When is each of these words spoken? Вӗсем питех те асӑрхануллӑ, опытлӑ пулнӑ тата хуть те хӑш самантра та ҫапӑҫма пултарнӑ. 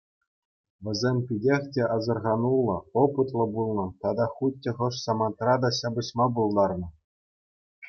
Вӗсем 0.83 1.17
питех 1.27 1.61
те 1.73 1.83
асӑрхануллӑ, 1.95 2.77
опытлӑ 3.03 3.43
пулнӑ 3.53 3.87
тата 4.01 4.25
хуть 4.35 4.59
те 4.63 4.71
хӑш 4.77 4.95
самантра 5.05 5.53
та 5.63 5.69
ҫапӑҫма 5.79 6.25
пултарнӑ. 6.39 6.87